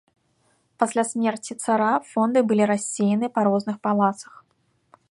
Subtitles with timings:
[0.83, 4.33] Пасля смерці цара фонды былі рассеяны па розных палацах.